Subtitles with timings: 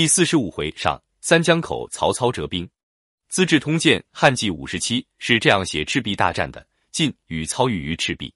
[0.00, 2.66] 第四十五回上，三江口曹操折兵。
[3.28, 8.32] 《资治通鉴》汉纪五十七是这样写赤壁大战的：晋与操遇于赤壁，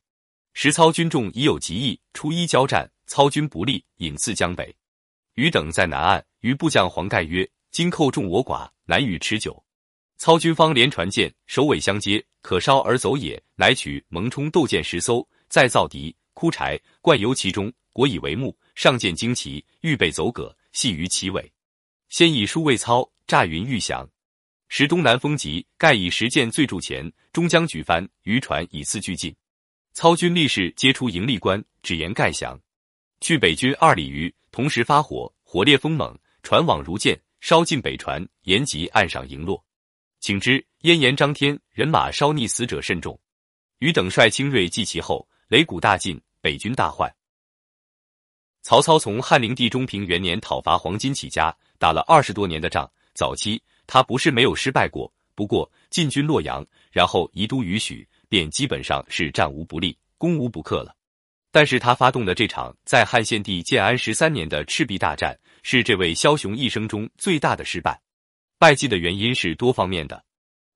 [0.53, 4.77] 时操军众已有疾疫，初一交战，操军不利，引自江北。
[5.37, 9.65] 余等在南岸，于部将黄盖曰：“今寇众我寡，难与持久。”
[10.21, 13.43] 操军方连船舰，首尾相接，可烧而走也。
[13.55, 18.55] 乃取蒙冲斗舰十艘，再造敌枯柴，灌油其中，果以为木。
[18.75, 21.51] 上舰旌旗，预备走葛，系于其尾。
[22.17, 24.09] 先以书未操，诈云欲降。
[24.69, 29.35] 时东南风急，盖以十舰醉筑前，终将举帆，渔船以次俱进。
[29.95, 32.57] 操军力士皆出营立关，只言盖降。
[33.21, 39.61] 去北军二里余，同时发火，火烈风猛，船网如箭，烧尽北船，沿及岸上营落。
[40.21, 43.19] 请之，燕延张天，人马烧溺，死者甚众。
[43.81, 47.13] 余等率精锐继其后，擂鼓大进，北军大坏。
[48.65, 52.91] 曹操从汉灵帝中平元年讨伐黄巾起家，打了二十多年的仗。
[53.15, 60.97] 早期他不是没有失败过，不过进军洛阳，然后移都于许，便基本上是战无不利，攻无不克了。
[61.53, 68.01] 但是他发动的这场在汉献帝建安十三年的赤壁大战，是这位枭雄一生中最大的失败。
[68.59, 70.25] 败绩的原因是多方面的：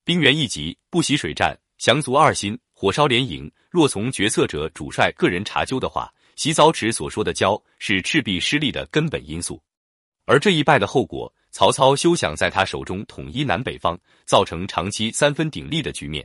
[0.05, 3.51] 兵源一级，不习水战，降卒二心，火烧连营。
[3.71, 6.13] 若从决策者主帅个人查究的话。
[6.39, 9.61] 洗澡池所说的“骄”是赤壁失利的根本因素，
[10.25, 16.25] 而这一败的后果，曹操休想在他手中统一南北方，造成长期三分鼎立的局面。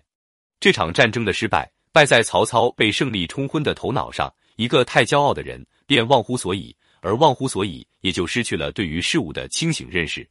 [0.59, 4.31] 这场战争的失败，败在曹操被胜利冲昏的头脑上。
[4.55, 10.29] 一个太骄傲的人，便忘乎所以，而忘乎所以，也就失去了对于事物的清醒认识。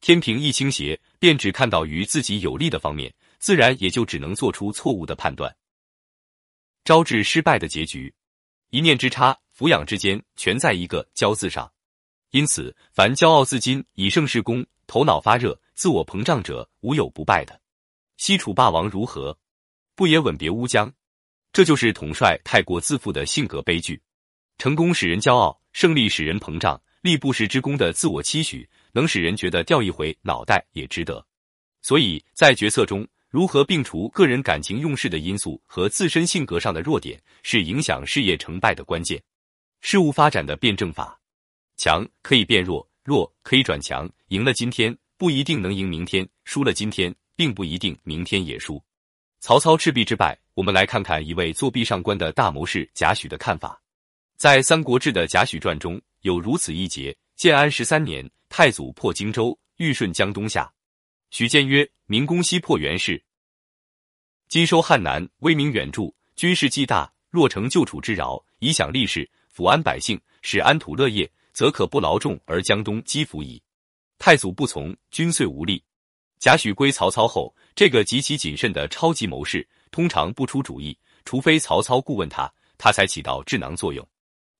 [0.00, 5.54] 天平一倾斜，便只看到于自己有利的方面，自然也就只能做出错误的判断，
[6.82, 8.10] 招致失败的结局。
[8.70, 11.72] 一念之差，俯仰之间，全在一个“骄”字上。
[12.32, 17.58] 因此，凡骄傲自矜、以胜事功、头脑发热、自我膨胀者，无有不败的。
[18.18, 19.38] 西楚霸王如何？
[19.94, 20.92] 不也吻别乌江？
[21.50, 24.02] 这就是统帅太过自负的性格悲剧。
[24.58, 31.26] 成功使人骄傲，胜利使人膨胀，立不世之功的自我期许，能使人觉得掉一回脑袋也值得。
[31.80, 33.08] 所以在决策中。
[33.28, 39.22] 如何摒除个人感情用事的因素和自身性格上的弱点，是影响事业成败的关键。
[39.82, 41.20] 事物发展的辩证法，
[41.76, 44.10] 强可以变弱，弱可以转强。
[44.28, 48.82] 赢了今天不一定能赢明天，输了今天并不一定明天也输。
[49.40, 53.80] 曹操赤壁之败，我们来看看一位作壁上观的大谋士贾诩的看法。
[54.36, 60.72] 在《三国志》的贾诩传中有如此一节：建安十三年，太祖破荆州，欲顺江东下。
[61.30, 63.22] 许建曰：“明公西破袁氏，
[64.48, 67.12] 今收汉南，威名远著，军事既大。
[67.28, 73.62] 若成救楚之饶，以享利士，抚安百姓，使安土乐业，则可不劳众而江东积福矣。”
[74.18, 75.84] 太祖不从，军遂无力。
[76.38, 84.02] 贾诩归曹操后，这个极其谨慎的超级谋士，通常不出主意，除非曹操顾问他，他才起到智囊作用。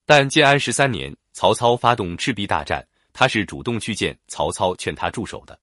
[0.04, 5.58] 但建安十三年，曹操发动赤壁大战，他是主动去见曹操，劝他驻守的。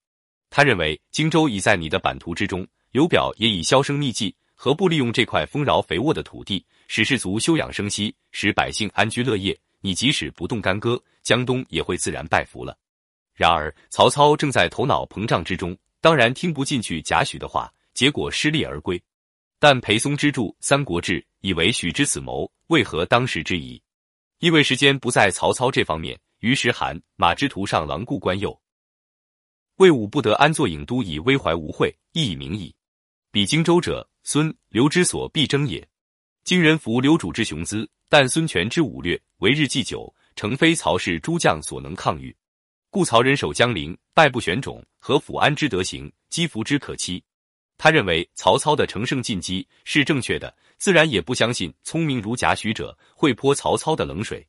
[0.55, 9.59] 他认为荆州已在你的版图之中，刘表也已销声匿迹，何不利用这块丰饶肥沃的土地，使士卒休养生息，使百姓安居乐业？
[9.81, 12.77] 你即使不动干戈，江东也会自然拜服了。
[13.33, 18.97] 然而曹操正在头脑膨胀之中，当然听不进去贾诩的话，结果失利而归。
[19.59, 23.81] 但裴松之著《三国志》以为许之此谋，为何当时之疑？
[24.39, 28.57] 因为时间不在曹操这方面，于是韩马之徒上狼顾关右。
[29.77, 32.73] 魏武不得安坐郢都，以威怀无惠，亦已明矣。
[33.29, 35.85] 比荆州者，孙刘之所必争也。
[36.45, 42.33] 今人服刘主之雄姿，但孙权之武略，为日既久，诚非曹氏诸将所能抗御。
[42.89, 47.21] 故曹人守江陵，败不选种，和抚安之德行，积福之可期。
[47.77, 54.47] 他认为曹操的乘胜进击是正确的，自然也不相信聪明如贾诩者会泼曹操的冷水。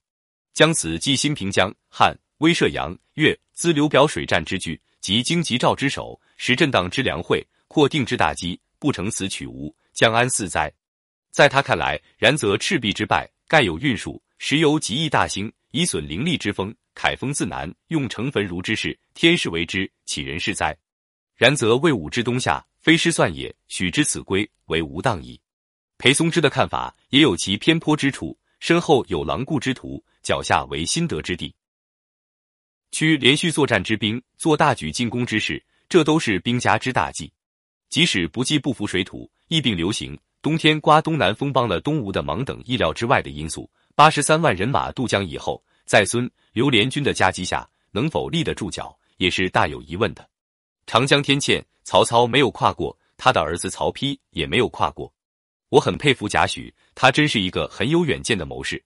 [0.54, 4.80] 将此继新平江、汉、威慑阳、越，资刘表水战之据。
[5.06, 10.68] 及荆棘赵之首，时震荡之良会，扩定之大机，不成此取无，将安四哉？
[11.30, 20.76] 在他看来，然则赤壁之败，盖有运数，实由极易大兴，以损凌厉之风，凯风自南，用成焚如之势，天时为之，岂人是哉？
[21.36, 25.40] 然则魏武之东下，非失算也，许之此归，为无当矣。
[25.98, 31.54] 裴松之的看法也有其偏颇之处，身后有狼顾之徒，脚下为新得之地。
[32.98, 37.30] 区连续作战之兵，做大举进攻之事，这都是兵家之大忌。
[37.90, 50.26] 即使不计不服水土，疫病流行，冬天刮东南风，帮了东吴的忙等意料之外的因素，八十三万人马渡江以后，在孙刘联军的夹击下，能否立得住脚，也是大有疑问的。
[50.86, 55.12] 长江天堑，曹操没有跨过，他的儿子曹丕也没有跨过。
[55.68, 58.82] 我很佩服贾诩，他真是一个很有远见的谋士。